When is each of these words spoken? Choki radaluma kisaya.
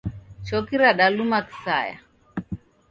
Choki 0.47 0.75
radaluma 0.81 1.39
kisaya. 1.47 1.97